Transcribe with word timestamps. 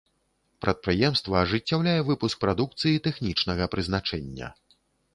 Прадпрыемства 0.65 1.35
ажыццяўляе 1.43 1.95
выпуск 2.09 2.35
прадукцыі 2.47 3.05
тэхнічнага 3.11 3.73
прызначэння. 3.75 4.47